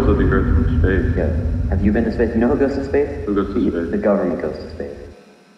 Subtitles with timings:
[0.00, 1.16] photos of the Earth from space.
[1.16, 1.70] Yeah.
[1.70, 2.30] Have you been to space?
[2.34, 3.26] You know who goes to space?
[3.26, 3.90] Who goes to the, space?
[3.90, 4.96] The government goes to space.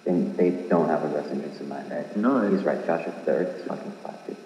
[0.06, 2.16] And they don't have a best interest in mind, right?
[2.16, 3.12] No, He's right, Joshua.
[3.24, 4.36] The Earth is fucking flat, dude.